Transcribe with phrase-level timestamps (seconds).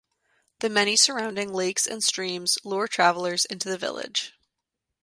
[0.61, 4.33] The many surrounding Lakes and streams lure travelers into the village.